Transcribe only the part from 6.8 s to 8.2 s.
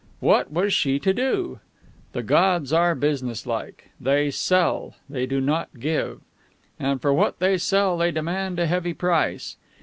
for what they sell they